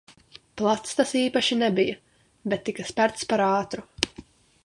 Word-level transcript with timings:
Plats 0.61 0.95
tas 0.99 1.11
īpaši 1.19 1.57
nebija, 1.59 1.99
bet 2.53 2.65
tika 2.71 2.87
sperts 2.93 3.29
par 3.35 3.47
ātru. 3.51 3.85